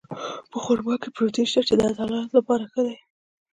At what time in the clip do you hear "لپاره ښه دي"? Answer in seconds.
2.37-2.97